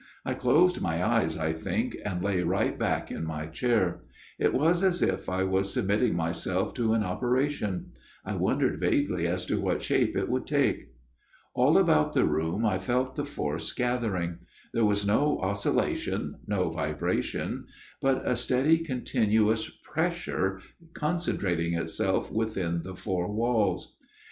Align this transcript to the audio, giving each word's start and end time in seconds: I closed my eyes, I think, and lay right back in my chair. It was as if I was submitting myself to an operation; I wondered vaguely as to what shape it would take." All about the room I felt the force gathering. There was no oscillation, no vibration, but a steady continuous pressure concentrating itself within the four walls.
I 0.25 0.33
closed 0.33 0.81
my 0.81 1.05
eyes, 1.05 1.37
I 1.37 1.53
think, 1.53 1.95
and 2.03 2.23
lay 2.23 2.41
right 2.41 2.75
back 2.79 3.11
in 3.11 3.23
my 3.23 3.45
chair. 3.45 4.01
It 4.39 4.51
was 4.51 4.83
as 4.83 5.03
if 5.03 5.29
I 5.29 5.43
was 5.43 5.71
submitting 5.71 6.15
myself 6.15 6.73
to 6.73 6.93
an 6.93 7.03
operation; 7.03 7.91
I 8.25 8.33
wondered 8.35 8.79
vaguely 8.79 9.27
as 9.27 9.45
to 9.45 9.61
what 9.61 9.83
shape 9.83 10.17
it 10.17 10.27
would 10.27 10.47
take." 10.47 10.89
All 11.53 11.77
about 11.77 12.13
the 12.13 12.25
room 12.25 12.65
I 12.65 12.79
felt 12.79 13.15
the 13.15 13.25
force 13.25 13.71
gathering. 13.73 14.39
There 14.73 14.85
was 14.85 15.05
no 15.05 15.37
oscillation, 15.39 16.39
no 16.47 16.71
vibration, 16.71 17.65
but 18.01 18.27
a 18.27 18.35
steady 18.35 18.79
continuous 18.79 19.69
pressure 19.83 20.61
concentrating 20.95 21.75
itself 21.75 22.31
within 22.31 22.81
the 22.81 22.95
four 22.95 23.31
walls. 23.31 23.95